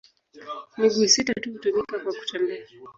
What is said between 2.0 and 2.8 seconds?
kutembea.